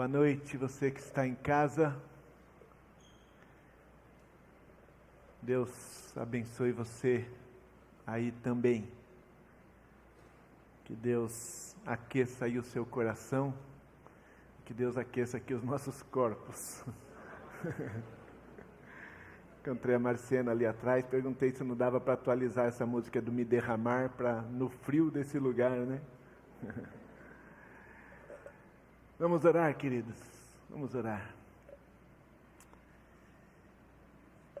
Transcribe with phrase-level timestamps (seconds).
[0.00, 1.94] Boa noite, você que está em casa.
[5.42, 7.28] Deus abençoe você
[8.06, 8.88] aí também.
[10.86, 13.52] Que Deus aqueça aí o seu coração.
[14.64, 16.82] Que Deus aqueça aqui os nossos corpos.
[19.60, 23.44] Encontrei a Marciana ali atrás, perguntei se não dava para atualizar essa música do Me
[23.44, 26.00] Derramar para no frio desse lugar, né?
[29.20, 30.16] Vamos orar, queridos.
[30.70, 31.34] Vamos orar.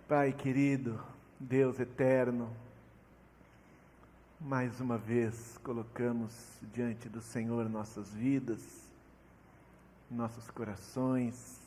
[0.06, 1.02] Pai querido,
[1.38, 2.54] Deus eterno,
[4.38, 8.60] mais uma vez colocamos diante do Senhor nossas vidas,
[10.10, 11.58] nossos corações,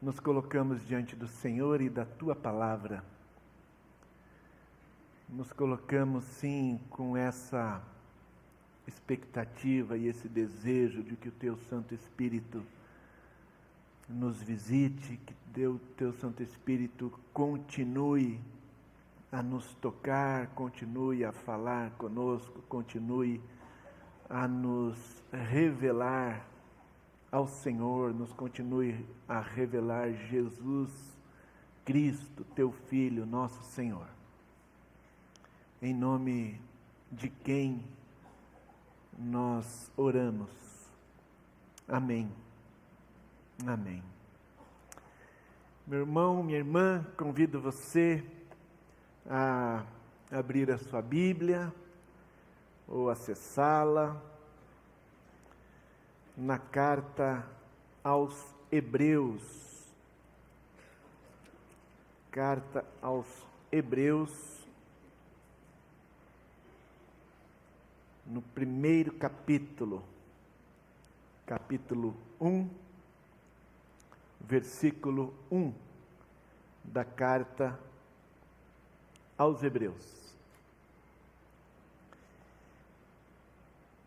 [0.00, 3.02] nos colocamos diante do Senhor e da tua palavra.
[5.28, 7.82] Nos colocamos sim com essa
[8.86, 12.62] expectativa e esse desejo de que o teu Santo Espírito
[14.08, 15.18] nos visite,
[15.52, 18.40] que o teu Santo Espírito continue
[19.30, 23.40] a nos tocar, continue a falar conosco, continue
[24.28, 24.96] a nos
[25.32, 26.44] revelar
[27.30, 30.90] ao Senhor, nos continue a revelar Jesus
[31.84, 34.06] Cristo, teu Filho, nosso Senhor.
[35.80, 36.60] Em nome
[37.10, 37.84] de quem
[39.18, 40.50] nós oramos.
[41.88, 42.30] Amém.
[43.66, 44.02] Amém.
[45.86, 48.24] Meu irmão, minha irmã, convido você
[49.28, 49.84] a
[50.30, 51.72] abrir a sua Bíblia
[52.86, 54.20] ou acessá-la
[56.36, 57.44] na carta
[58.02, 59.42] aos Hebreus.
[62.30, 63.26] Carta aos
[63.72, 64.59] Hebreus
[68.30, 70.04] no primeiro capítulo,
[71.44, 72.70] capítulo 1,
[74.40, 75.74] versículo 1
[76.84, 77.76] da carta
[79.36, 80.32] aos Hebreus,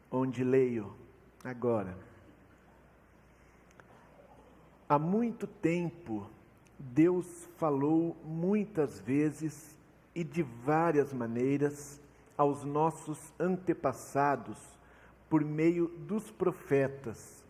[0.09, 0.95] onde leio
[1.43, 1.97] agora.
[4.87, 6.29] Há muito tempo,
[6.79, 9.75] Deus falou muitas vezes
[10.15, 11.99] e de várias maneiras
[12.37, 14.57] aos nossos antepassados
[15.29, 17.43] por meio dos profetas,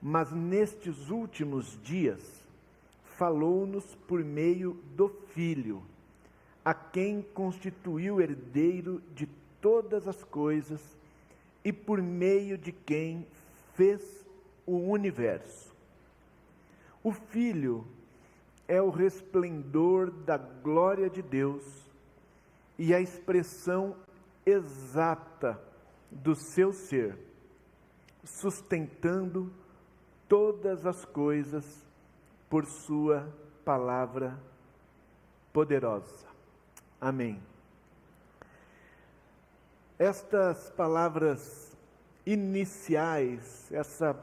[0.00, 2.46] mas nestes últimos dias
[3.16, 5.82] falou-nos por meio do Filho,
[6.64, 9.26] a quem constituiu herdeiro de
[9.60, 10.80] todas as coisas
[11.64, 13.26] e por meio de quem
[13.74, 14.02] fez
[14.66, 15.74] o universo.
[17.02, 17.86] O Filho
[18.68, 21.62] é o resplendor da glória de Deus
[22.78, 23.96] e a expressão
[24.46, 25.60] exata
[26.08, 27.18] do seu ser,
[28.24, 29.52] sustentando
[30.28, 31.84] todas as coisas
[32.48, 33.28] por Sua
[33.64, 34.38] palavra
[35.52, 36.26] poderosa.
[37.00, 37.42] Amém.
[39.98, 41.76] Estas palavras
[42.24, 44.16] iniciais, essa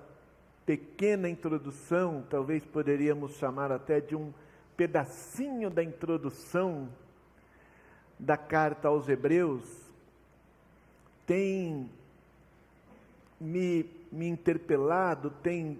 [0.65, 4.33] pequena introdução, talvez poderíamos chamar até de um
[4.77, 6.89] pedacinho da introdução
[8.19, 9.82] da carta aos Hebreus,
[11.25, 11.89] tem
[13.39, 15.79] me, me interpelado, tem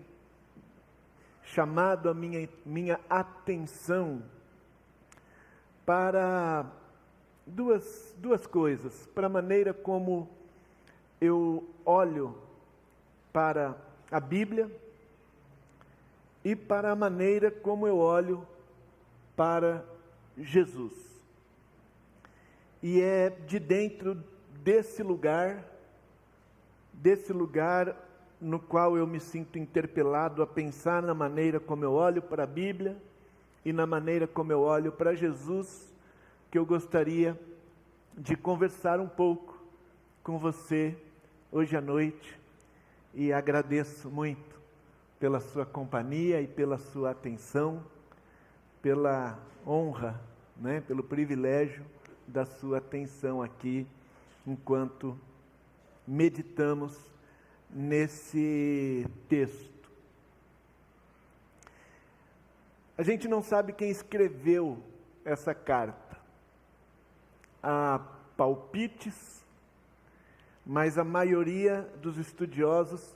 [1.44, 4.24] chamado a minha, minha atenção
[5.86, 6.66] para
[7.46, 9.08] duas, duas coisas.
[9.14, 10.30] Para a maneira como
[11.20, 12.38] eu olho
[13.32, 13.76] para
[14.12, 14.70] a Bíblia
[16.44, 18.46] e para a maneira como eu olho
[19.36, 19.84] para
[20.38, 20.94] Jesus.
[22.82, 24.22] E é de dentro
[24.64, 25.62] desse lugar,
[26.94, 27.96] desse lugar
[28.40, 32.48] no qual eu me sinto interpelado a pensar na maneira como eu olho para a
[32.48, 32.98] Bíblia
[33.66, 35.94] e na maneira como eu olho para Jesus,
[36.50, 37.38] que eu gostaria
[38.18, 39.62] de conversar um pouco
[40.24, 40.96] com você
[41.52, 42.40] hoje à noite
[43.14, 44.62] e agradeço muito
[45.20, 47.84] pela sua companhia e pela sua atenção,
[48.82, 50.22] pela honra,
[50.56, 51.84] né, pelo privilégio
[52.26, 53.86] da sua atenção aqui
[54.46, 55.20] enquanto
[56.08, 56.98] meditamos
[57.70, 59.90] nesse texto.
[62.98, 64.84] A gente não sabe quem escreveu
[65.26, 66.18] essa carta.
[67.62, 68.00] Há
[68.38, 69.44] palpites,
[70.66, 73.16] mas a maioria dos estudiosos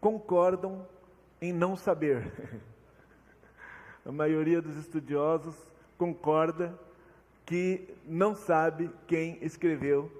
[0.00, 0.86] concordam
[1.40, 2.60] em não saber.
[4.06, 5.54] a maioria dos estudiosos
[5.98, 6.78] concorda
[7.44, 10.10] que não sabe quem escreveu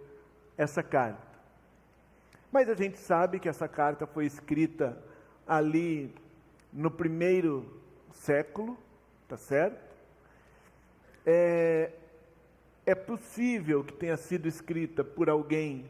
[0.59, 1.27] essa carta.
[2.51, 4.99] Mas a gente sabe que essa carta foi escrita
[5.47, 6.13] ali
[6.73, 8.77] no primeiro século,
[9.29, 9.79] tá certo?
[11.25, 11.93] É,
[12.85, 15.89] é possível que tenha sido escrita por alguém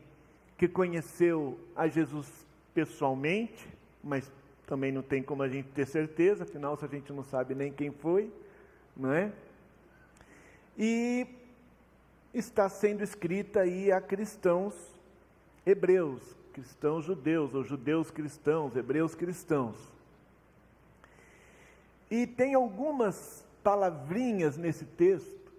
[0.58, 3.68] que conheceu a Jesus pessoalmente,
[4.02, 4.30] mas
[4.66, 7.72] também não tem como a gente ter certeza, afinal, se a gente não sabe nem
[7.72, 8.30] quem foi,
[8.96, 9.32] não é?
[10.76, 11.26] E
[12.38, 14.74] está sendo escrita aí a cristãos
[15.66, 19.76] hebreus, cristãos judeus, ou judeus cristãos, hebreus cristãos.
[22.10, 25.52] E tem algumas palavrinhas nesse texto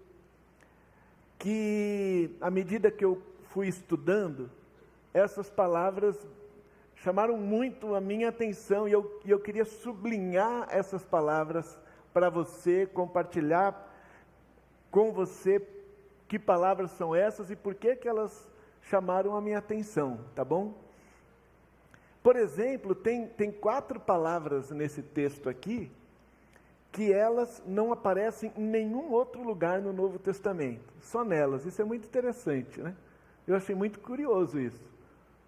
[1.38, 4.50] que, à medida que eu fui estudando,
[5.14, 6.18] essas palavras
[6.96, 11.78] chamaram muito a minha atenção e eu, e eu queria sublinhar essas palavras
[12.14, 13.88] para você, compartilhar
[14.92, 15.60] com você
[16.30, 18.48] que palavras são essas e por que, que elas
[18.84, 20.76] chamaram a minha atenção, tá bom?
[22.22, 25.92] Por exemplo, tem, tem quatro palavras nesse texto aqui
[26.92, 31.66] que elas não aparecem em nenhum outro lugar no Novo Testamento, só nelas.
[31.66, 32.96] Isso é muito interessante, né?
[33.48, 34.88] Eu achei muito curioso isso.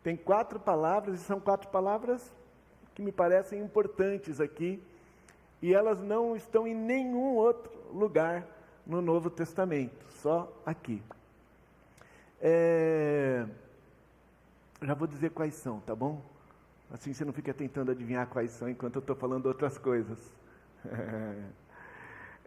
[0.03, 2.31] Tem quatro palavras, e são quatro palavras
[2.95, 4.81] que me parecem importantes aqui,
[5.61, 8.47] e elas não estão em nenhum outro lugar
[8.85, 11.01] no Novo Testamento, só aqui.
[12.41, 13.45] É...
[14.81, 16.21] Já vou dizer quais são, tá bom?
[16.91, 20.17] Assim você não fica tentando adivinhar quais são enquanto eu estou falando outras coisas.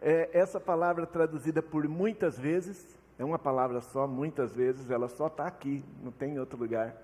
[0.01, 2.85] É, essa palavra traduzida por muitas vezes,
[3.17, 6.95] é uma palavra só, muitas vezes, ela só está aqui, não tem em outro lugar.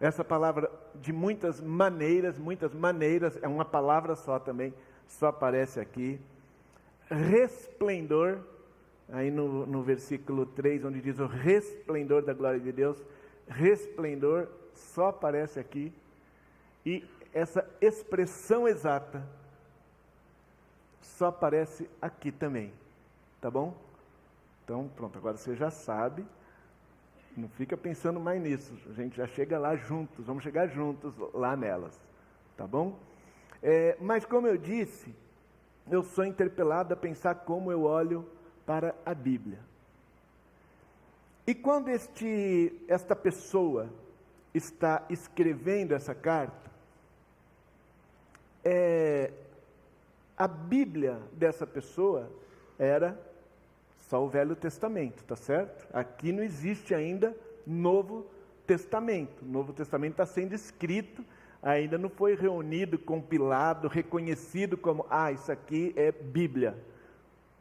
[0.00, 4.72] Essa palavra de muitas maneiras, muitas maneiras, é uma palavra só também,
[5.06, 6.20] só aparece aqui.
[7.10, 8.38] Resplendor,
[9.08, 13.02] aí no, no versículo 3, onde diz o resplendor da glória de Deus,
[13.48, 15.92] resplendor só aparece aqui.
[16.84, 19.26] E essa expressão exata
[21.00, 22.72] só aparece aqui também.
[23.40, 23.74] Tá bom?
[24.64, 26.24] Então, pronto, agora você já sabe.
[27.36, 28.72] Não fica pensando mais nisso.
[28.90, 31.98] A gente já chega lá juntos, vamos chegar juntos lá nelas.
[32.56, 32.98] Tá bom?
[33.62, 35.14] É, mas, como eu disse,
[35.90, 38.26] eu sou interpelado a pensar como eu olho
[38.64, 39.58] para a Bíblia.
[41.46, 43.90] E quando este, esta pessoa
[44.54, 46.70] está escrevendo essa carta,
[48.64, 49.30] é,
[50.36, 52.30] a Bíblia dessa pessoa
[52.78, 53.18] era
[54.08, 55.86] só o Velho Testamento, tá certo?
[55.92, 57.36] Aqui não existe ainda
[57.66, 58.26] Novo
[58.66, 59.42] Testamento.
[59.42, 61.24] O Novo Testamento está sendo escrito,
[61.64, 66.76] ainda não foi reunido, compilado, reconhecido como, ah, isso aqui é Bíblia,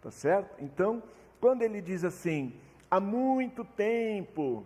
[0.01, 0.61] tá certo?
[0.61, 1.01] Então,
[1.39, 2.53] quando ele diz assim,
[2.91, 4.65] há muito tempo,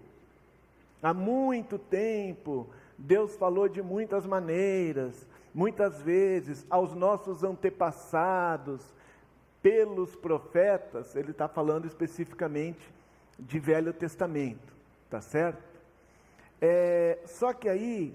[1.01, 2.67] há muito tempo,
[2.97, 8.81] Deus falou de muitas maneiras, muitas vezes aos nossos antepassados,
[9.61, 12.79] pelos profetas, ele está falando especificamente
[13.37, 14.73] de Velho Testamento,
[15.09, 15.61] tá certo?
[16.61, 18.13] É, só que aí,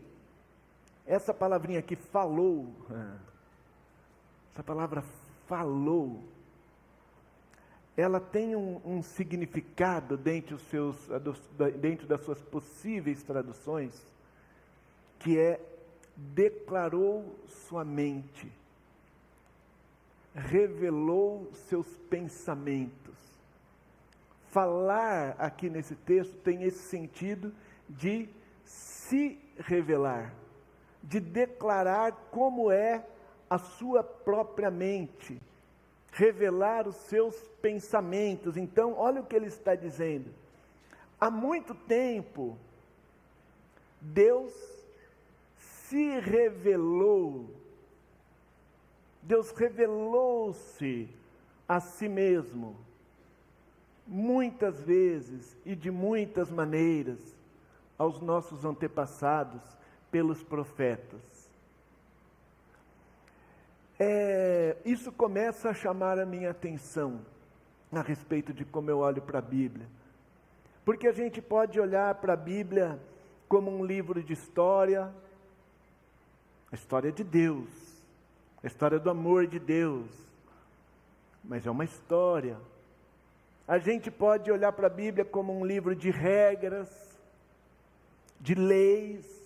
[1.06, 2.75] essa palavrinha aqui, falou,
[4.52, 5.02] essa palavra
[5.46, 6.22] falou,
[7.96, 10.96] ela tem um, um significado dentro, seus,
[11.78, 13.93] dentro das suas possíveis traduções,
[15.19, 15.60] que é
[16.16, 18.50] declarou sua mente,
[20.34, 23.14] revelou seus pensamentos.
[24.49, 27.54] Falar aqui nesse texto tem esse sentido
[27.88, 28.28] de
[28.64, 30.35] se revelar,
[31.02, 33.04] de declarar como é
[33.50, 35.40] a sua própria mente,
[36.12, 38.56] revelar os seus pensamentos.
[38.56, 40.30] Então, olha o que ele está dizendo.
[41.21, 42.56] Há muito tempo,
[44.00, 44.52] Deus
[45.59, 47.50] se revelou,
[49.23, 51.09] Deus revelou-se
[51.68, 52.76] a si mesmo,
[54.06, 57.18] muitas vezes e de muitas maneiras,
[57.99, 59.62] aos nossos antepassados
[60.12, 61.21] pelos profetas.
[63.99, 67.21] É, isso começa a chamar a minha atenção
[67.90, 69.87] a respeito de como eu olho para a Bíblia.
[70.85, 72.99] Porque a gente pode olhar para a Bíblia
[73.49, 75.12] como um livro de história,
[76.71, 77.69] a história de Deus,
[78.62, 80.11] a história do amor de Deus,
[81.45, 82.57] mas é uma história.
[83.69, 86.88] A gente pode olhar para a Bíblia como um livro de regras,
[88.40, 89.41] de leis,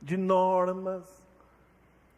[0.00, 1.04] de normas.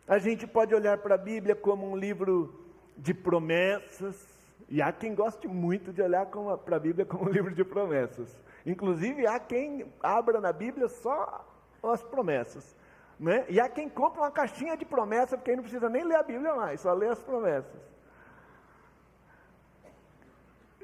[0.07, 2.55] A gente pode olhar para a Bíblia como um livro
[2.97, 7.53] de promessas, e há quem goste muito de olhar para a Bíblia como um livro
[7.53, 8.39] de promessas.
[8.65, 11.45] Inclusive, há quem abra na Bíblia só
[11.83, 12.77] as promessas
[13.19, 13.45] Né?
[13.49, 16.23] E há quem compra uma caixinha de promessa, porque aí não precisa nem ler a
[16.23, 17.81] Bíblia mais, só lê as promessas.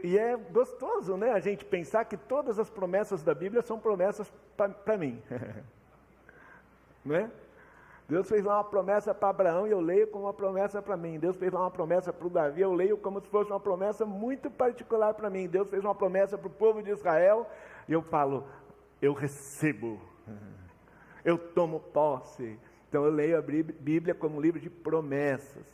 [0.02, 4.30] E é gostoso, né, a gente pensar que todas as promessas da Bíblia são promessas
[4.56, 5.22] para mim.
[7.06, 7.30] né?
[8.08, 11.18] Deus fez lá uma promessa para Abraão e eu leio como uma promessa para mim.
[11.18, 14.06] Deus fez lá uma promessa para o Davi, eu leio como se fosse uma promessa
[14.06, 15.48] muito particular para mim.
[15.48, 17.50] Deus fez uma promessa para o povo de Israel
[17.88, 18.44] e eu falo,
[19.02, 20.00] eu recebo,
[21.24, 22.58] eu tomo posse.
[22.88, 25.66] Então eu leio a Bíblia como um livro de promessas.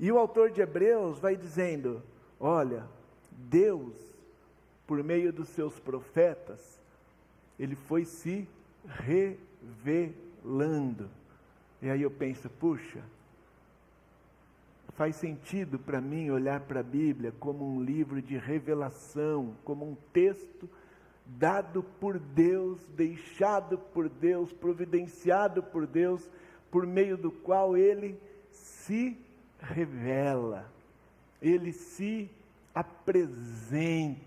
[0.00, 2.02] E o autor de Hebreus vai dizendo:
[2.40, 2.84] olha,
[3.30, 3.94] Deus,
[4.86, 6.80] por meio dos seus profetas,
[7.58, 8.48] ele foi se
[9.84, 11.08] revelando.
[11.82, 13.02] E aí eu penso, puxa,
[14.96, 19.94] faz sentido para mim olhar para a Bíblia como um livro de revelação, como um
[20.12, 20.68] texto
[21.26, 26.30] dado por Deus, deixado por Deus, providenciado por Deus,
[26.70, 28.18] por meio do qual ele
[28.50, 29.18] se
[29.60, 30.70] revela,
[31.42, 32.30] ele se
[32.74, 34.20] apresenta,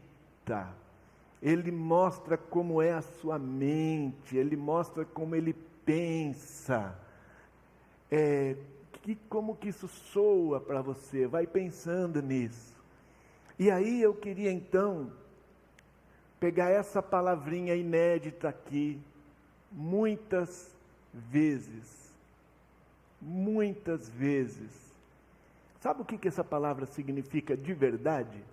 [1.42, 5.54] ele mostra como é a sua mente, ele mostra como ele
[5.86, 6.98] pensa.
[8.12, 8.56] É,
[9.02, 11.26] que, como que isso soa para você?
[11.26, 12.78] Vai pensando nisso.
[13.58, 15.12] E aí eu queria então
[16.40, 19.00] pegar essa palavrinha inédita aqui,
[19.72, 20.72] muitas
[21.14, 22.14] vezes.
[23.22, 24.72] Muitas vezes.
[25.82, 28.44] Sabe o que, que essa palavra significa de verdade?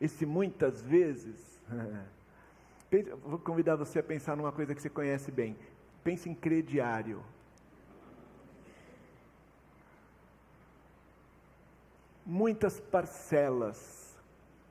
[0.00, 1.55] Esse muitas vezes.
[3.24, 5.56] Vou convidar você a pensar numa coisa que você conhece bem.
[6.04, 7.22] Pense em crediário.
[12.24, 14.16] Muitas parcelas,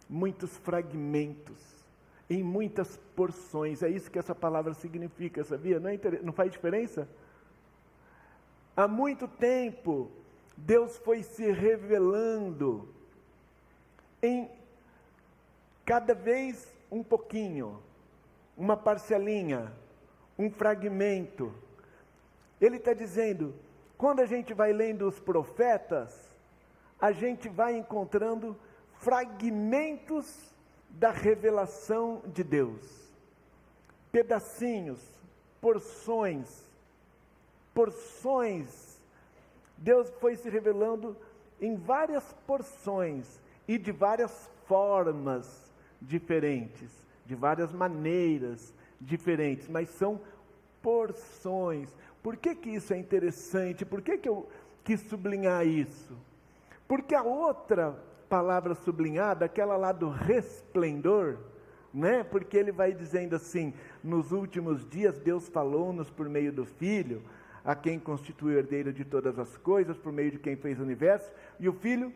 [0.10, 1.75] muitos fragmentos
[2.30, 3.84] em muitas porções.
[3.84, 5.80] É isso que essa palavra significa, sabia?
[5.80, 7.08] Não, é não faz diferença?
[8.75, 10.12] Há muito tempo,
[10.58, 12.90] Deus foi se revelando
[14.22, 14.50] em
[15.86, 17.82] cada vez um pouquinho,
[18.58, 19.72] uma parcelinha,
[20.38, 21.54] um fragmento.
[22.60, 23.54] Ele está dizendo:
[23.98, 26.27] quando a gente vai lendo os profetas,
[27.00, 28.58] a gente vai encontrando
[28.96, 30.54] fragmentos
[30.89, 33.12] da revelação de Deus.
[34.12, 35.01] Pedacinhos,
[35.62, 36.63] porções,
[37.74, 38.96] porções.
[39.77, 41.18] Deus foi se revelando
[41.60, 45.65] em várias porções e de várias formas
[46.02, 46.92] diferentes,
[47.25, 50.20] de várias maneiras diferentes, mas são
[50.82, 51.90] porções.
[52.22, 53.86] Por que, que isso é interessante?
[53.86, 54.48] Por que, que eu
[54.84, 56.16] quis sublinhar isso?
[56.88, 57.98] Porque a outra
[58.30, 61.38] palavra sublinhada, aquela lá do resplendor,
[61.94, 62.24] né?
[62.24, 63.74] Porque ele vai dizendo assim:
[64.04, 67.22] nos últimos dias Deus falou-nos por meio do Filho,
[67.64, 70.84] a quem constitui o herdeiro de todas as coisas, por meio de quem fez o
[70.84, 72.14] universo, e o Filho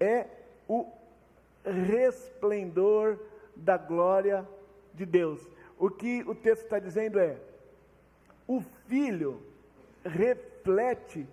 [0.00, 0.26] é
[0.68, 0.86] o
[1.66, 3.18] resplendor
[3.54, 4.46] da glória
[4.94, 5.40] de Deus.
[5.78, 7.38] O que o texto está dizendo é:
[8.46, 9.42] o Filho
[10.04, 11.26] reflete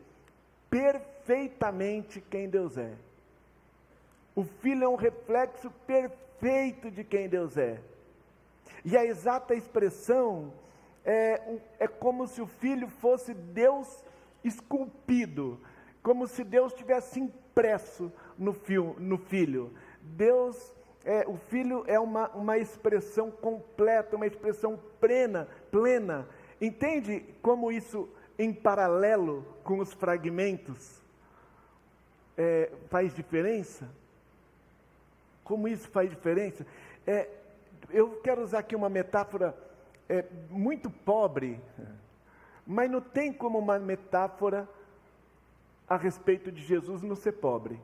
[0.69, 2.93] perfeitamente quem Deus é.
[4.35, 7.79] O filho é um reflexo perfeito de quem Deus é.
[8.83, 10.51] E a exata expressão
[11.05, 14.03] é, é como se o filho fosse Deus
[14.43, 15.59] esculpido,
[16.01, 19.71] como se Deus tivesse impresso no, fio, no filho.
[20.03, 20.73] Deus,
[21.05, 26.27] é, o filho é uma, uma expressão completa, uma expressão plena, plena.
[26.61, 28.07] Entende como isso
[28.37, 31.01] em paralelo com os fragmentos
[32.37, 33.87] é, faz diferença?
[35.43, 36.65] Como isso faz diferença?
[37.05, 37.27] É,
[37.89, 39.55] eu quero usar aqui uma metáfora
[40.09, 41.59] é, muito pobre,
[42.65, 44.67] mas não tem como uma metáfora
[45.87, 47.79] a respeito de Jesus não ser pobre.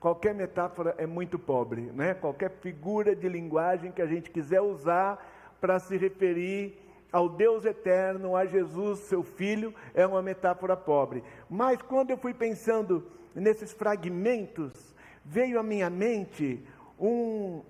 [0.00, 2.14] Qualquer metáfora é muito pobre, né?
[2.14, 5.22] Qualquer figura de linguagem que a gente quiser usar
[5.60, 6.74] para se referir
[7.12, 11.22] ao Deus eterno, a Jesus, seu filho, é uma metáfora pobre.
[11.50, 16.64] Mas quando eu fui pensando nesses fragmentos, veio à minha mente
[16.98, 17.62] um,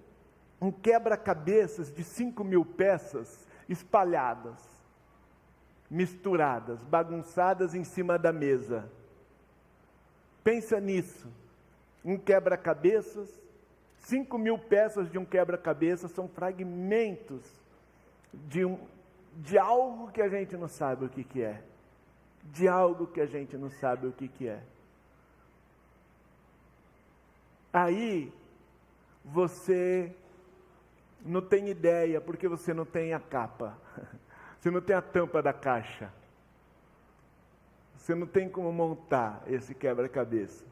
[0.60, 4.56] um quebra-cabeças de 5 mil peças espalhadas,
[5.90, 8.88] misturadas, bagunçadas em cima da mesa.
[10.44, 11.39] Pensa nisso.
[12.04, 13.28] Um quebra-cabeças,
[13.98, 17.44] 5 mil peças de um quebra-cabeça são fragmentos
[18.32, 18.78] de, um,
[19.36, 21.62] de algo que a gente não sabe o que, que é.
[22.44, 24.62] De algo que a gente não sabe o que, que é.
[27.72, 28.32] Aí
[29.24, 30.12] você
[31.24, 33.76] não tem ideia, porque você não tem a capa,
[34.58, 36.10] você não tem a tampa da caixa.
[37.96, 40.64] Você não tem como montar esse quebra-cabeça.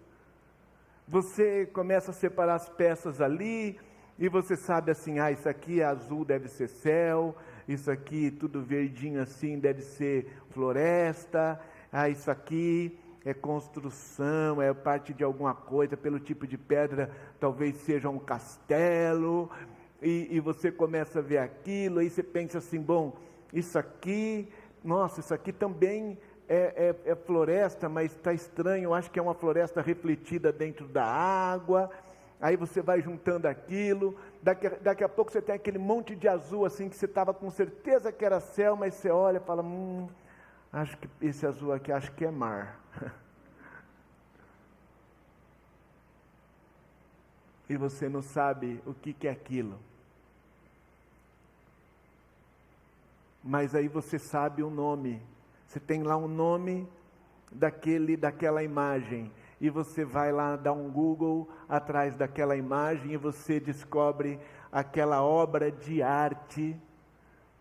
[1.10, 3.80] Você começa a separar as peças ali
[4.18, 7.34] e você sabe assim, ah, isso aqui é azul deve ser céu,
[7.66, 11.58] isso aqui tudo verdinho assim deve ser floresta,
[11.90, 17.10] ah, isso aqui é construção, é parte de alguma coisa, pelo tipo de pedra,
[17.40, 19.50] talvez seja um castelo,
[20.02, 23.16] e, e você começa a ver aquilo, aí você pensa assim, bom,
[23.50, 24.46] isso aqui,
[24.84, 29.34] nossa, isso aqui também é, é, é floresta, mas está estranho, acho que é uma
[29.34, 31.90] floresta refletida dentro da água,
[32.40, 36.64] aí você vai juntando aquilo, daqui, daqui a pouco você tem aquele monte de azul
[36.64, 40.08] assim, que você estava com certeza que era céu, mas você olha e fala, hum,
[40.72, 42.80] acho que esse azul aqui, acho que é mar.
[47.68, 49.78] e você não sabe o que, que é aquilo.
[53.44, 55.22] Mas aí você sabe o nome.
[55.68, 56.88] Você tem lá um nome
[57.52, 59.30] daquele, daquela imagem.
[59.60, 64.40] E você vai lá dar um Google atrás daquela imagem e você descobre
[64.72, 66.74] aquela obra de arte.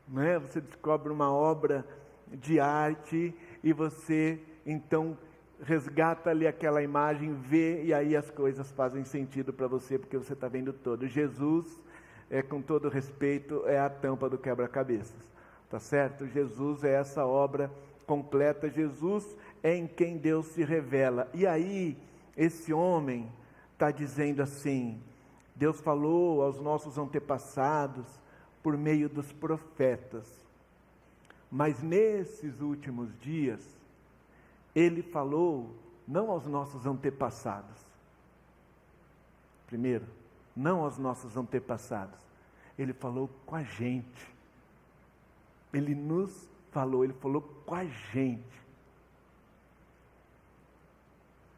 [0.07, 0.39] Né?
[0.39, 1.85] Você descobre uma obra
[2.31, 5.17] de arte e você então
[5.61, 10.31] resgata ali aquela imagem, vê e aí as coisas fazem sentido para você porque você
[10.31, 11.07] está vendo todo.
[11.07, 11.77] Jesus,
[12.29, 15.29] é, com todo respeito, é a tampa do quebra-cabeças,
[15.69, 16.25] tá certo?
[16.25, 17.69] Jesus é essa obra
[18.07, 18.69] completa.
[18.69, 21.29] Jesus é em quem Deus se revela.
[21.33, 21.95] E aí
[22.35, 23.31] esse homem
[23.73, 24.99] está dizendo assim:
[25.55, 28.07] Deus falou aos nossos antepassados
[28.63, 30.25] por meio dos profetas.
[31.51, 33.61] Mas nesses últimos dias,
[34.75, 35.75] ele falou
[36.07, 37.77] não aos nossos antepassados.
[39.67, 40.05] Primeiro,
[40.55, 42.19] não aos nossos antepassados.
[42.77, 44.35] Ele falou com a gente.
[45.73, 48.57] Ele nos falou, ele falou com a gente.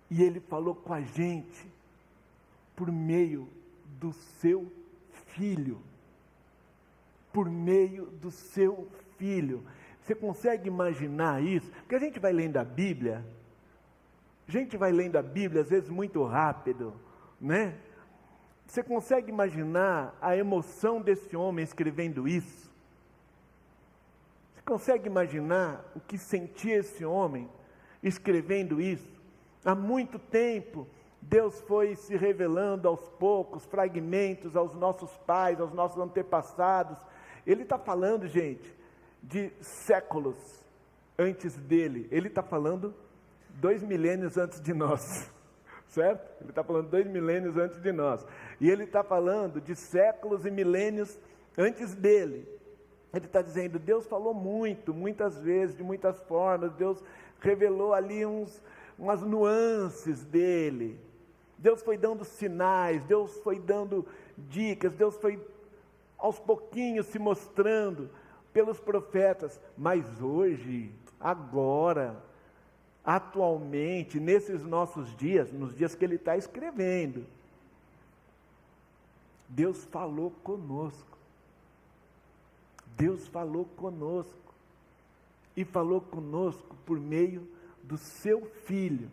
[0.10, 1.68] E ele falou com a gente
[2.76, 3.48] por meio
[4.00, 4.72] do seu
[5.28, 5.80] filho.
[7.32, 9.64] Por meio do seu filho.
[10.02, 11.70] Você consegue imaginar isso?
[11.72, 13.24] Porque a gente vai lendo a Bíblia,
[14.48, 16.94] a gente vai lendo a Bíblia às vezes muito rápido,
[17.40, 17.78] né?
[18.66, 22.69] Você consegue imaginar a emoção desse homem escrevendo isso?
[24.70, 27.50] Consegue imaginar o que sentia esse homem
[28.04, 29.20] escrevendo isso?
[29.66, 30.88] Há muito tempo,
[31.20, 37.00] Deus foi se revelando aos poucos, fragmentos aos nossos pais, aos nossos antepassados.
[37.48, 38.72] Ele está falando, gente,
[39.24, 40.38] de séculos
[41.18, 42.08] antes dele.
[42.12, 42.94] Ele está falando
[43.56, 45.32] dois milênios antes de nós,
[45.90, 46.30] certo?
[46.42, 48.24] Ele está falando dois milênios antes de nós.
[48.62, 51.20] E ele está falando de séculos e milênios
[51.58, 52.59] antes dele.
[53.14, 56.74] Ele está dizendo: Deus falou muito, muitas vezes, de muitas formas.
[56.74, 57.04] Deus
[57.40, 58.62] revelou ali uns,
[58.98, 61.00] umas nuances dele.
[61.58, 64.06] Deus foi dando sinais, Deus foi dando
[64.38, 65.46] dicas, Deus foi
[66.18, 68.10] aos pouquinhos se mostrando
[68.54, 72.22] pelos profetas, mas hoje, agora,
[73.04, 77.26] atualmente, nesses nossos dias, nos dias que ele está escrevendo,
[79.48, 81.19] Deus falou conosco.
[83.00, 84.54] Deus falou conosco.
[85.56, 87.48] E falou conosco por meio
[87.82, 89.10] do seu filho.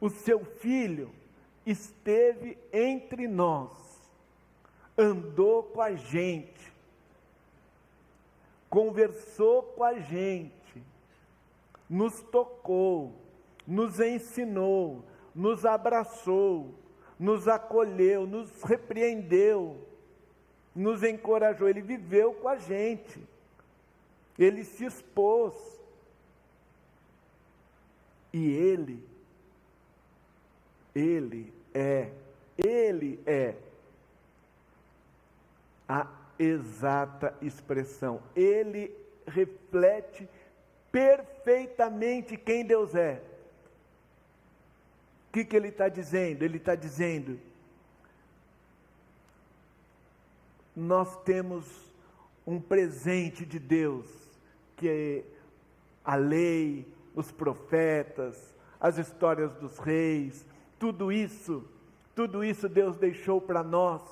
[0.00, 1.10] O seu filho
[1.64, 3.70] esteve entre nós,
[4.98, 6.72] andou com a gente,
[8.68, 10.82] conversou com a gente,
[11.88, 13.14] nos tocou,
[13.66, 16.74] nos ensinou, nos abraçou,
[17.18, 19.76] nos acolheu, nos repreendeu,
[20.74, 21.68] nos encorajou.
[21.68, 23.20] Ele viveu com a gente,
[24.38, 25.54] ele se expôs.
[28.32, 29.06] E ele,
[30.94, 32.10] ele é,
[32.56, 33.54] ele é
[35.86, 36.06] a
[36.38, 38.22] exata expressão.
[38.34, 38.90] Ele
[39.26, 40.26] reflete
[40.90, 43.22] perfeitamente quem Deus é.
[45.28, 46.42] O que, que ele está dizendo?
[46.42, 47.38] Ele está dizendo:
[50.74, 51.64] nós temos
[52.46, 54.06] um presente de Deus,
[54.76, 55.24] que é
[56.04, 60.46] a lei, os profetas, as histórias dos reis,
[60.78, 61.64] tudo isso,
[62.14, 64.02] tudo isso Deus deixou para nós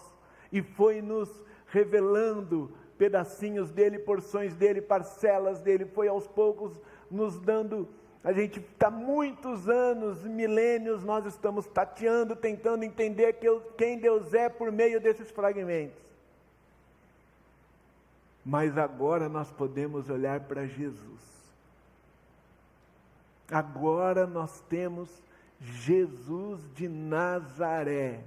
[0.53, 1.29] e foi nos
[1.67, 6.79] revelando pedacinhos dele, porções dele, parcelas dele, foi aos poucos
[7.11, 7.89] nos dando.
[8.23, 13.39] A gente está muitos anos, milênios, nós estamos tateando, tentando entender
[13.77, 16.11] quem Deus é por meio desses fragmentos.
[18.45, 21.21] Mas agora nós podemos olhar para Jesus.
[23.51, 25.23] Agora nós temos
[25.61, 28.25] Jesus de Nazaré.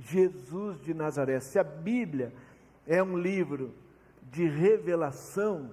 [0.00, 1.40] Jesus de Nazaré.
[1.40, 2.32] Se a Bíblia
[2.86, 3.74] é um livro
[4.22, 5.70] de revelação,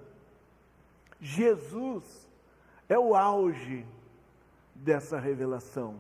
[1.22, 2.28] Jesus
[2.90, 3.86] é o auge
[4.74, 5.96] dessa revelação,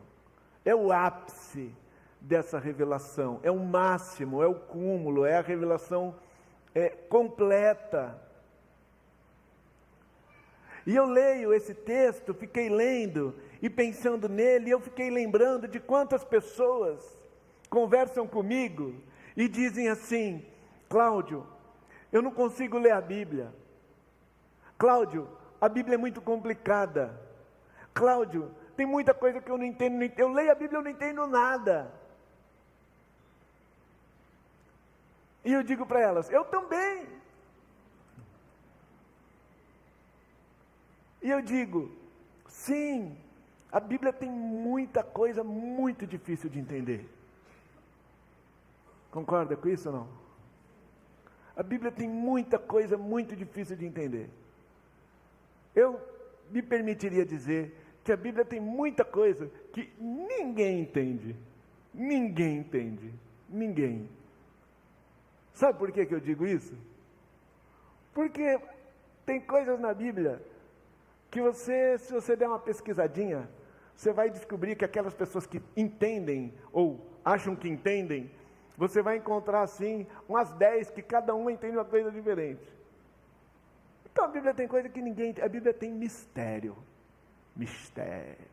[0.64, 1.74] é o ápice
[2.20, 6.16] dessa revelação, é o máximo, é o cúmulo, é a revelação
[6.76, 8.22] é, completa.
[10.86, 15.80] E eu leio esse texto, fiquei lendo e pensando nele, e eu fiquei lembrando de
[15.80, 17.18] quantas pessoas
[17.70, 18.94] conversam comigo
[19.36, 20.46] e dizem assim:
[20.88, 21.48] Cláudio,
[22.12, 23.52] eu não consigo ler a Bíblia.
[24.78, 25.28] Cláudio,
[25.60, 27.20] a Bíblia é muito complicada.
[27.94, 30.04] Cláudio, tem muita coisa que eu não entendo.
[30.18, 31.92] Eu leio a Bíblia e eu não entendo nada.
[35.46, 37.06] E eu digo para elas: eu também.
[41.22, 41.92] E eu digo:
[42.48, 43.16] sim,
[43.72, 47.08] a Bíblia tem muita coisa muito difícil de entender.
[49.12, 50.08] Concorda com isso ou não?
[51.56, 54.30] A Bíblia tem muita coisa muito difícil de entender.
[55.76, 56.02] Eu
[56.50, 61.36] me permitiria dizer que a Bíblia tem muita coisa que ninguém entende.
[61.94, 63.14] Ninguém entende.
[63.48, 64.10] Ninguém.
[65.56, 66.76] Sabe por que, que eu digo isso?
[68.14, 68.60] Porque
[69.26, 70.42] tem coisas na Bíblia
[71.32, 73.50] que você, se você der uma pesquisadinha,
[73.96, 78.30] você vai descobrir que aquelas pessoas que entendem ou acham que entendem,
[78.78, 82.68] você vai encontrar assim umas dez que cada uma entende uma coisa diferente.
[84.12, 85.34] Então a Bíblia tem coisa que ninguém.
[85.42, 86.76] A Bíblia tem mistério.
[87.56, 88.46] Mistério.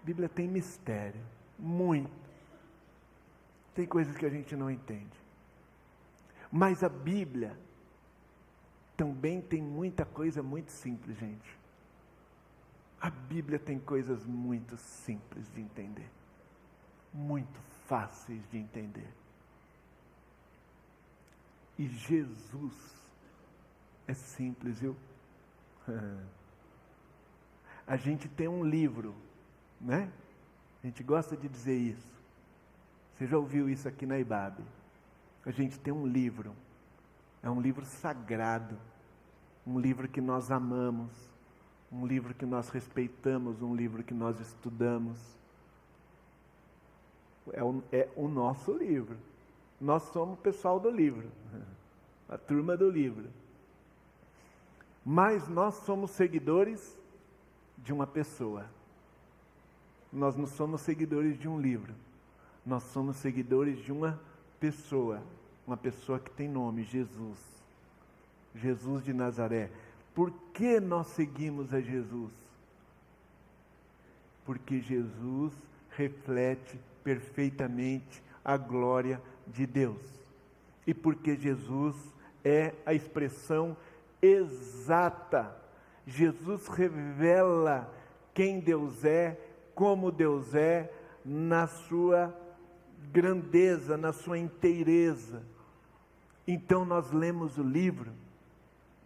[0.00, 1.20] A Bíblia tem mistério.
[1.58, 2.12] Muito.
[3.74, 5.23] Tem coisas que a gente não entende.
[6.56, 7.58] Mas a Bíblia
[8.96, 11.58] também tem muita coisa muito simples, gente.
[13.00, 16.08] A Bíblia tem coisas muito simples de entender.
[17.12, 19.12] Muito fáceis de entender.
[21.76, 23.04] E Jesus
[24.06, 24.96] é simples, viu?
[27.84, 29.12] A gente tem um livro,
[29.80, 30.08] né?
[30.84, 32.22] A gente gosta de dizer isso.
[33.12, 34.62] Você já ouviu isso aqui na IBAB?
[35.44, 36.54] A gente tem um livro.
[37.42, 38.76] É um livro sagrado.
[39.66, 41.10] Um livro que nós amamos.
[41.92, 43.62] Um livro que nós respeitamos.
[43.62, 45.18] Um livro que nós estudamos.
[47.52, 49.16] É o, é o nosso livro.
[49.80, 51.28] Nós somos o pessoal do livro.
[52.28, 53.28] A turma do livro
[55.04, 56.98] mas nós somos seguidores
[57.76, 58.64] de uma pessoa.
[60.10, 61.92] Nós não somos seguidores de um livro.
[62.64, 64.18] Nós somos seguidores de uma
[64.58, 65.22] pessoa.
[65.66, 67.38] Uma pessoa que tem nome, Jesus.
[68.54, 69.70] Jesus de Nazaré.
[70.14, 72.32] Por que nós seguimos a Jesus?
[74.44, 75.52] Porque Jesus
[75.96, 80.00] reflete perfeitamente a glória de Deus.
[80.86, 81.96] E porque Jesus
[82.44, 83.76] é a expressão
[84.20, 85.56] exata.
[86.06, 87.90] Jesus revela
[88.34, 89.40] quem Deus é,
[89.74, 90.92] como Deus é,
[91.24, 92.34] na sua
[93.10, 95.42] grandeza, na sua inteireza.
[96.46, 98.12] Então nós lemos o livro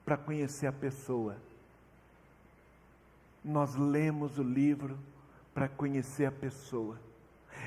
[0.05, 1.37] para conhecer a pessoa.
[3.44, 4.98] Nós lemos o livro
[5.55, 6.98] para conhecer a pessoa.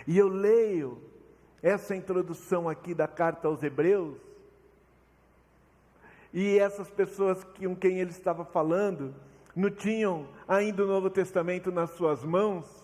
[0.07, 1.01] E eu leio
[1.61, 4.17] essa introdução aqui da carta aos Hebreus
[6.33, 9.13] e essas pessoas com quem ele estava falando
[9.55, 12.80] não tinham ainda o Novo Testamento nas suas mãos.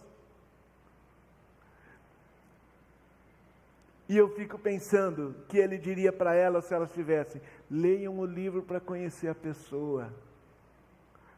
[4.10, 8.64] E eu fico pensando que ele diria para elas, se elas tivessem: leiam o livro
[8.64, 10.14] para conhecer a pessoa.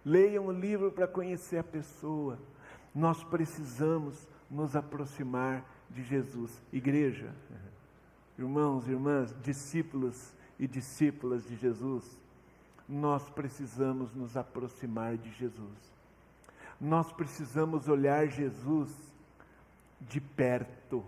[0.06, 2.40] Leiam o livro para conhecer a pessoa.
[2.94, 6.62] Nós precisamos nos aproximar de Jesus.
[6.72, 7.34] Igreja,
[8.38, 12.20] irmãos, irmãs, discípulos e discípulas de Jesus,
[12.88, 15.94] nós precisamos nos aproximar de Jesus.
[16.80, 18.90] Nós precisamos olhar Jesus
[20.00, 21.04] de perto.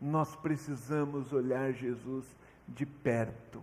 [0.00, 2.24] Nós precisamos olhar Jesus
[2.66, 3.62] de perto.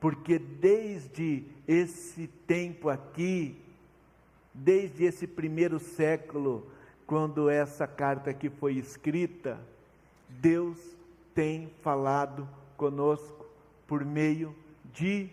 [0.00, 3.56] Porque desde esse tempo aqui,
[4.52, 6.66] desde esse primeiro século,
[7.06, 9.60] quando essa carta aqui foi escrita,
[10.28, 10.78] Deus
[11.34, 13.46] tem falado conosco
[13.86, 14.54] por meio
[14.92, 15.28] de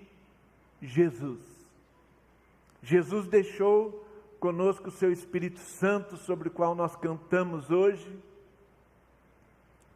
[0.82, 1.40] Jesus.
[2.82, 4.06] Jesus deixou
[4.40, 8.18] conosco o seu Espírito Santo, sobre o qual nós cantamos hoje,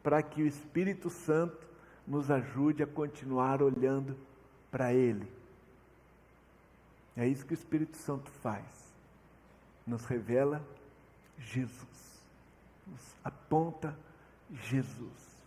[0.04, 1.66] para que o Espírito Santo
[2.06, 4.14] nos ajude a continuar olhando
[4.70, 5.26] para Ele.
[7.16, 8.84] É isso que o Espírito Santo faz.
[9.86, 10.62] nos revela
[11.38, 12.22] Jesus,
[12.86, 13.96] nos aponta
[14.50, 15.42] Jesus.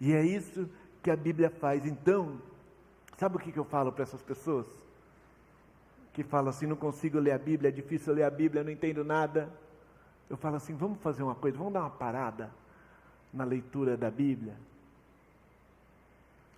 [0.00, 0.68] E é isso
[1.02, 1.86] que a Bíblia faz.
[1.86, 2.40] Então,
[3.16, 4.66] sabe o que eu falo para essas pessoas?
[6.12, 9.04] Que falam assim: não consigo ler a Bíblia, é difícil ler a Bíblia, não entendo
[9.04, 9.48] nada.
[10.30, 12.50] Eu falo assim: vamos fazer uma coisa, vamos dar uma parada
[13.32, 14.54] na leitura da Bíblia.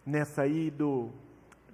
[0.05, 1.11] Nessa aí do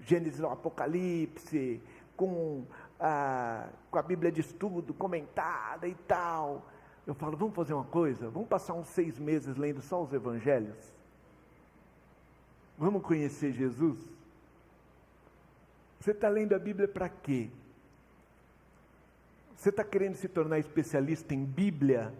[0.02, 1.80] Gênesis ao Apocalipse,
[2.16, 2.64] com
[2.98, 6.66] a, com a Bíblia de estudo comentada e tal.
[7.06, 8.30] Eu falo, vamos fazer uma coisa?
[8.30, 10.92] Vamos passar uns seis meses lendo só os evangelhos?
[12.78, 13.98] Vamos conhecer Jesus?
[16.00, 17.50] Você está lendo a Bíblia para quê?
[19.56, 22.12] Você está querendo se tornar especialista em Bíblia?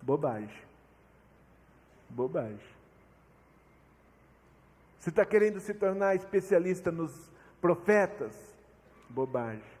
[0.00, 0.71] Bobagem.
[2.12, 2.72] Bobagem.
[4.98, 7.12] Você está querendo se tornar especialista nos
[7.60, 8.34] profetas?
[9.08, 9.72] Bobagem.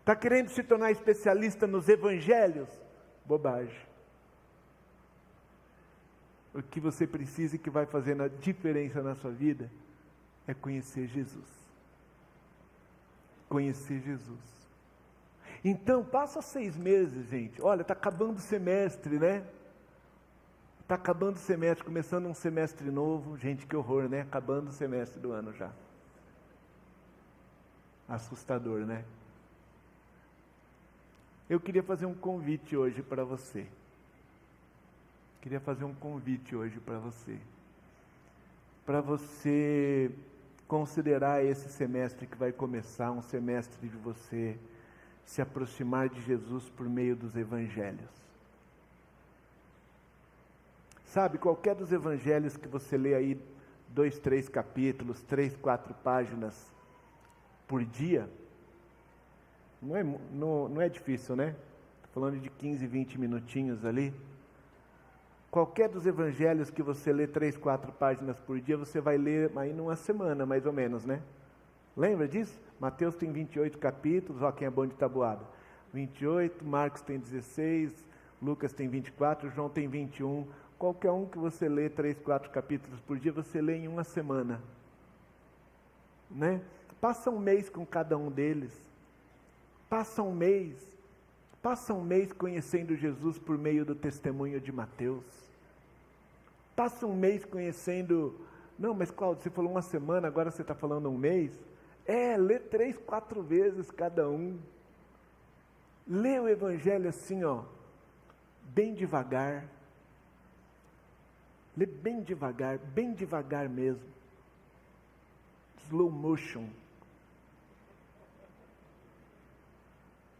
[0.00, 2.68] Está querendo se tornar especialista nos evangelhos?
[3.24, 3.88] Bobagem.
[6.54, 9.70] O que você precisa e que vai fazer a diferença na sua vida
[10.46, 11.48] é conhecer Jesus.
[13.48, 14.58] Conhecer Jesus.
[15.64, 17.60] Então, passa seis meses, gente.
[17.60, 19.44] Olha, está acabando o semestre, né?
[20.88, 23.36] Está acabando o semestre, começando um semestre novo.
[23.36, 24.22] Gente, que horror, né?
[24.22, 25.70] Acabando o semestre do ano já.
[28.08, 29.04] Assustador, né?
[31.46, 33.66] Eu queria fazer um convite hoje para você.
[35.42, 37.36] Queria fazer um convite hoje para você.
[38.86, 40.10] Para você
[40.66, 44.58] considerar esse semestre que vai começar, um semestre de você
[45.26, 48.27] se aproximar de Jesus por meio dos evangelhos.
[51.08, 53.40] Sabe, qualquer dos evangelhos que você lê aí,
[53.88, 56.70] dois, três capítulos, três, quatro páginas
[57.66, 58.28] por dia,
[59.80, 61.56] não é, não, não é difícil, né?
[62.04, 64.12] Estou falando de 15, 20 minutinhos ali.
[65.50, 69.72] Qualquer dos evangelhos que você lê três, quatro páginas por dia, você vai ler aí
[69.72, 71.22] numa semana, mais ou menos, né?
[71.96, 72.60] Lembra disso?
[72.78, 75.42] Mateus tem 28 capítulos, ó quem é bom de tabuada.
[75.94, 77.94] 28, Marcos tem 16,
[78.42, 80.46] Lucas tem 24, João tem 21.
[80.78, 84.62] Qualquer um que você lê três, quatro capítulos por dia, você lê em uma semana.
[86.30, 86.60] Né?
[87.00, 88.72] Passa um mês com cada um deles.
[89.90, 90.76] Passa um mês.
[91.60, 95.24] Passa um mês conhecendo Jesus por meio do testemunho de Mateus.
[96.76, 98.38] Passa um mês conhecendo.
[98.78, 101.52] Não, mas Cláudio, você falou uma semana, agora você está falando um mês.
[102.06, 104.56] É, lê três, quatro vezes cada um.
[106.06, 107.64] Lê o Evangelho assim, ó,
[108.62, 109.64] bem devagar
[111.78, 114.02] Lê bem devagar, bem devagar mesmo.
[115.86, 116.64] Slow motion.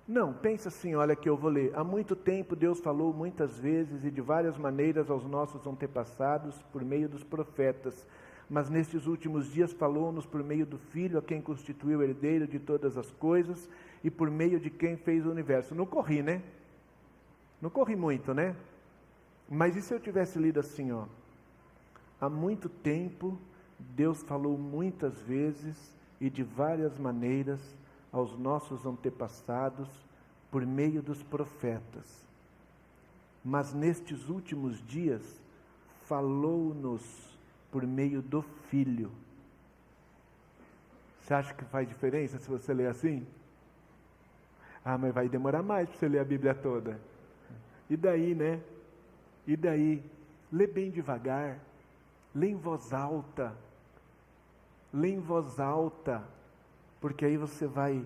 [0.07, 1.71] Não, pensa assim, olha que eu vou ler.
[1.77, 6.83] Há muito tempo Deus falou muitas vezes e de várias maneiras aos nossos antepassados por
[6.83, 8.05] meio dos profetas,
[8.51, 12.99] mas nestes últimos dias falou-nos por meio do Filho, a quem constituiu herdeiro de todas
[12.99, 13.69] as coisas
[14.03, 15.73] e por meio de quem fez o universo.
[15.73, 16.43] Não corri, né?
[17.63, 18.57] Não corri muito, né?
[19.49, 21.05] Mas e se eu tivesse lido assim, ó?
[22.21, 23.39] Há muito tempo,
[23.79, 27.61] Deus falou muitas vezes e de várias maneiras
[28.13, 29.89] aos nossos antepassados
[30.51, 32.25] por meio dos profetas.
[33.45, 35.41] Mas nestes últimos dias,
[36.07, 37.03] falou-nos
[37.71, 39.13] por meio do Filho.
[41.21, 43.27] Você acha que faz diferença se você ler assim?
[44.85, 46.99] Ah, mas vai demorar mais para você ler a Bíblia toda.
[47.91, 48.61] E daí, né?
[49.47, 50.03] E daí?
[50.51, 51.61] Lê bem devagar.
[52.35, 53.55] Lê em voz alta.
[54.93, 56.23] Lê em voz alta,
[57.01, 58.05] porque aí você vai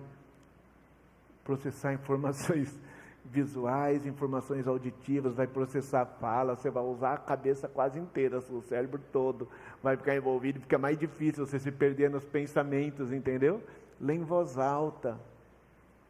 [1.43, 2.77] processar informações
[3.25, 9.01] visuais, informações auditivas, vai processar fala, você vai usar a cabeça quase inteira, o cérebro
[9.13, 9.47] todo
[9.81, 13.63] vai ficar envolvido, fica mais difícil você se perder nos pensamentos, entendeu?
[13.99, 15.17] Lê em voz alta,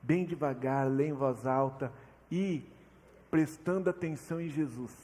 [0.01, 1.91] bem devagar, lê em voz alta
[2.31, 2.63] e
[3.29, 5.02] prestando atenção em Jesus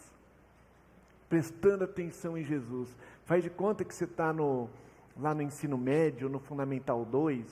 [1.30, 2.98] prestando atenção em Jesus.
[3.24, 4.34] Faz de conta que você está
[5.16, 7.46] lá no ensino médio, no Fundamental 2,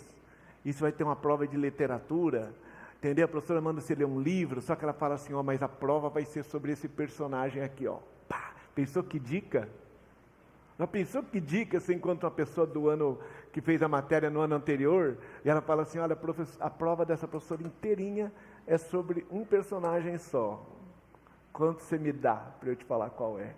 [0.66, 2.52] e você vai ter uma prova de literatura,
[2.98, 3.26] entendeu?
[3.26, 5.70] A professora manda você ler um livro, só que ela fala assim, ó, mas a
[5.70, 8.00] prova vai ser sobre esse personagem aqui, ó.
[8.28, 9.70] Pá, pensou que dica?
[10.80, 13.20] Já pensou que dica você encontra uma pessoa do ano
[13.52, 16.16] que fez a matéria no ano anterior e ela fala assim: olha,
[16.60, 18.32] a prova dessa professora inteirinha
[18.68, 20.64] é sobre um personagem só.
[21.58, 23.56] Quanto você me dá para eu te falar qual é?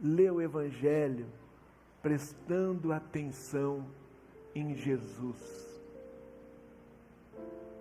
[0.00, 1.26] lê o Evangelho
[2.00, 3.84] prestando atenção
[4.54, 5.36] em Jesus.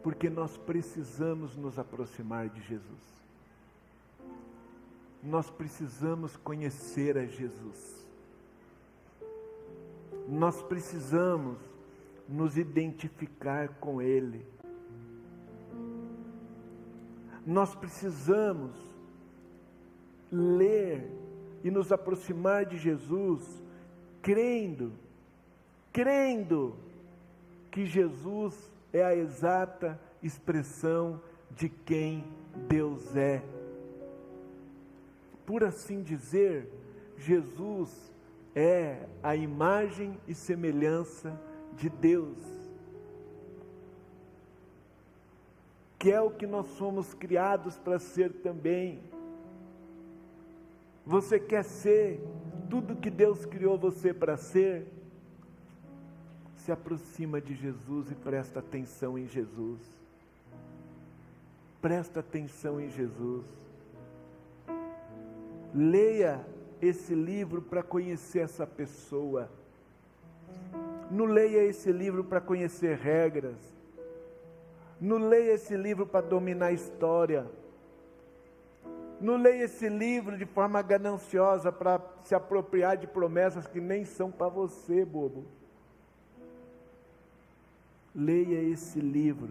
[0.02, 3.18] Porque nós precisamos nos aproximar de Jesus.
[5.22, 8.06] Nós precisamos conhecer a Jesus.
[10.28, 11.58] Nós precisamos
[12.28, 14.46] nos identificar com Ele.
[17.48, 18.76] Nós precisamos
[20.30, 21.10] ler
[21.64, 23.42] e nos aproximar de Jesus,
[24.22, 24.92] crendo,
[25.94, 26.76] crendo
[27.72, 28.54] que Jesus
[28.92, 32.26] é a exata expressão de quem
[32.68, 33.42] Deus é.
[35.46, 36.70] Por assim dizer,
[37.18, 38.12] Jesus
[38.54, 41.40] é a imagem e semelhança
[41.78, 42.38] de Deus,
[46.00, 49.00] que é o que nós somos criados para ser também.
[51.06, 52.22] Você quer ser
[52.70, 54.88] tudo que Deus criou você para ser?
[56.58, 59.80] Se aproxima de Jesus e presta atenção em Jesus.
[61.82, 63.46] Presta atenção em Jesus.
[65.74, 66.46] Leia
[66.82, 69.50] esse livro para conhecer essa pessoa.
[71.10, 73.77] Não leia esse livro para conhecer regras.
[75.00, 77.46] Não leia esse livro para dominar a história.
[79.20, 84.32] Não leia esse livro de forma gananciosa para se apropriar de promessas que nem são
[84.32, 85.46] para você, bobo.
[88.16, 89.50] Leia esse livro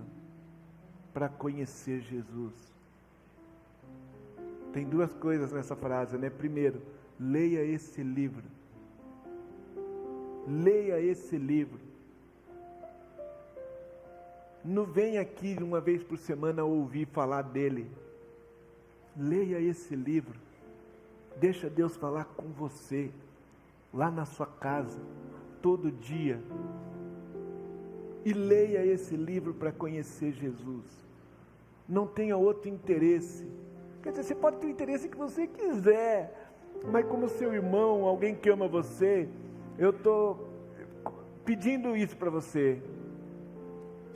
[1.14, 2.54] para conhecer Jesus.
[4.72, 6.28] Tem duas coisas nessa frase, né?
[6.28, 6.82] Primeiro,
[7.18, 8.56] leia esse livro
[10.46, 11.80] Leia esse livro.
[14.66, 17.88] Não venha aqui uma vez por semana ouvir falar dele.
[19.16, 20.40] Leia esse livro.
[21.36, 23.12] Deixa Deus falar com você,
[23.94, 24.98] lá na sua casa,
[25.62, 26.42] todo dia.
[28.24, 30.84] E leia esse livro para conhecer Jesus.
[31.88, 33.46] Não tenha outro interesse.
[34.02, 36.50] Quer dizer, você pode ter o interesse que você quiser,
[36.90, 39.28] mas como seu irmão, alguém que ama você,
[39.78, 40.48] eu estou
[41.44, 42.82] pedindo isso para você.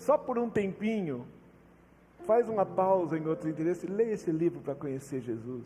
[0.00, 1.24] Só por um tempinho,
[2.26, 5.64] faz uma pausa em outro interesse, leia esse livro para conhecer Jesus.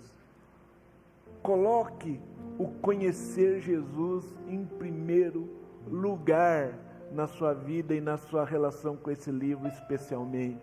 [1.42, 2.20] Coloque
[2.58, 5.48] o conhecer Jesus em primeiro
[5.86, 6.78] lugar
[7.10, 10.60] na sua vida e na sua relação com esse livro, especialmente.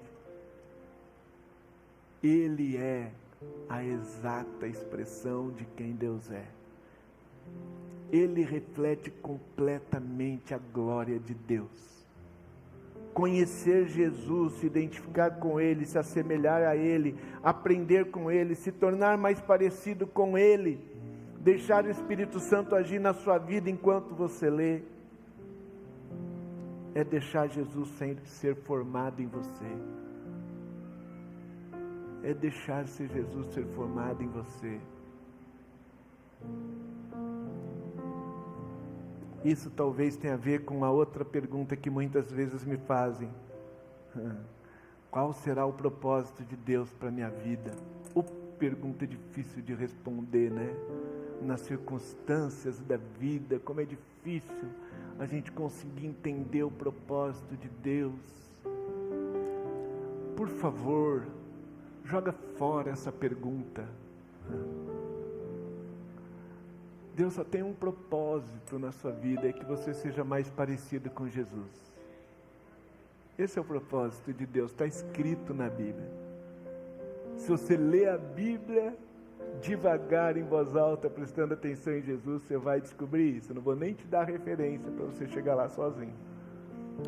[2.22, 3.12] Ele é
[3.68, 6.46] a exata expressão de quem Deus é
[8.12, 12.01] ele reflete completamente a glória de Deus.
[13.14, 19.18] Conhecer Jesus, se identificar com Ele, se assemelhar a Ele, aprender com Ele, se tornar
[19.18, 20.80] mais parecido com Ele,
[21.40, 24.82] deixar o Espírito Santo agir na sua vida enquanto você lê,
[26.94, 27.90] é deixar Jesus
[28.26, 29.66] ser formado em você.
[32.24, 34.80] É deixar ser Jesus ser formado em você.
[39.44, 43.30] Isso talvez tenha a ver com a outra pergunta que muitas vezes me fazem:
[45.10, 47.72] Qual será o propósito de Deus para minha vida?
[48.14, 50.72] O pergunta difícil de responder, né?
[51.42, 54.70] Nas circunstâncias da vida, como é difícil
[55.18, 58.14] a gente conseguir entender o propósito de Deus.
[60.36, 61.24] Por favor,
[62.06, 63.88] joga fora essa pergunta.
[67.16, 71.28] Deus só tem um propósito na sua vida, é que você seja mais parecido com
[71.28, 71.92] Jesus.
[73.38, 76.10] Esse é o propósito de Deus, está escrito na Bíblia.
[77.38, 78.96] Se você lê a Bíblia
[79.62, 83.54] devagar, em voz alta, prestando atenção em Jesus, você vai descobrir isso.
[83.54, 86.14] Não vou nem te dar referência para você chegar lá sozinho.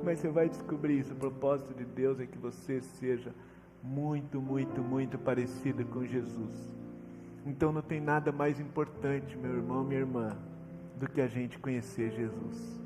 [0.03, 1.13] Mas você vai descobrir isso.
[1.13, 3.33] O propósito de Deus é que você seja
[3.81, 6.82] muito, muito, muito parecido com Jesus.
[7.45, 10.37] Então não tem nada mais importante, meu irmão, minha irmã,
[10.97, 12.81] do que a gente conhecer Jesus.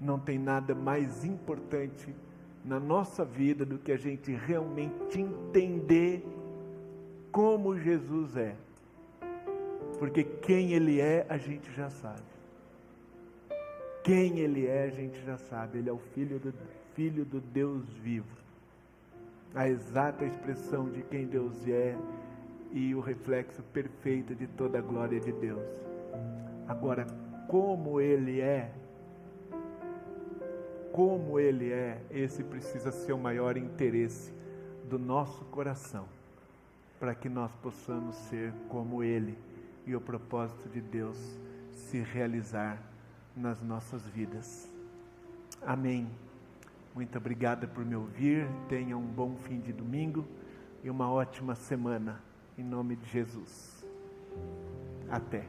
[0.00, 2.14] Não tem nada mais importante
[2.64, 6.24] na nossa vida do que a gente realmente entender
[7.30, 8.54] como Jesus é.
[9.98, 12.22] Porque quem Ele é, a gente já sabe.
[14.02, 15.78] Quem Ele é, a gente já sabe.
[15.78, 16.52] Ele é o Filho do,
[16.94, 18.36] filho do Deus vivo.
[19.54, 21.96] A exata expressão de quem Deus é
[22.74, 25.64] e o reflexo perfeito de toda a glória de Deus.
[26.66, 27.06] Agora,
[27.46, 28.72] como Ele é,
[30.90, 34.34] como Ele é, esse precisa ser o maior interesse
[34.90, 36.06] do nosso coração,
[36.98, 39.38] para que nós possamos ser como Ele
[39.86, 41.38] e o propósito de Deus
[41.70, 42.82] se realizar
[43.36, 44.68] nas nossas vidas.
[45.62, 46.08] Amém
[46.92, 48.48] Muito obrigada por me ouvir.
[48.68, 50.26] Tenha um bom fim de domingo
[50.82, 52.20] e uma ótima semana.
[52.56, 53.84] Em nome de Jesus.
[55.10, 55.44] Até.